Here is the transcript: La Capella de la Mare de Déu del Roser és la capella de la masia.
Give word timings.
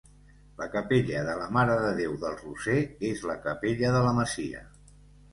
La 0.59 0.67
Capella 0.75 1.19
de 1.25 1.33
la 1.41 1.49
Mare 1.57 1.75
de 1.83 1.91
Déu 1.99 2.15
del 2.23 2.37
Roser 2.39 2.77
és 3.09 3.21
la 3.33 3.35
capella 3.43 3.93
de 3.97 4.01
la 4.07 4.15
masia. 4.21 4.63